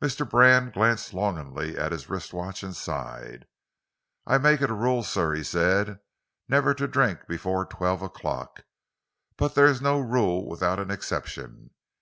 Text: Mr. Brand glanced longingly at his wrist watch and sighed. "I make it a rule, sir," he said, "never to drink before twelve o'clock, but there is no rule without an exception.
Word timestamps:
Mr. 0.00 0.30
Brand 0.30 0.72
glanced 0.74 1.12
longingly 1.12 1.76
at 1.76 1.90
his 1.90 2.08
wrist 2.08 2.32
watch 2.32 2.62
and 2.62 2.76
sighed. 2.76 3.48
"I 4.24 4.38
make 4.38 4.60
it 4.62 4.70
a 4.70 4.74
rule, 4.74 5.02
sir," 5.02 5.34
he 5.34 5.42
said, 5.42 5.98
"never 6.46 6.72
to 6.74 6.86
drink 6.86 7.26
before 7.26 7.66
twelve 7.66 8.00
o'clock, 8.00 8.62
but 9.36 9.56
there 9.56 9.66
is 9.66 9.82
no 9.82 9.98
rule 9.98 10.48
without 10.48 10.78
an 10.78 10.92
exception. 10.92 11.70